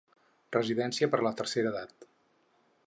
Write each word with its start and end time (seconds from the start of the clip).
Residència 0.55 1.11
per 1.11 1.21
a 1.21 1.27
la 1.27 1.33
tercera 1.43 1.73
edat. 1.75 2.11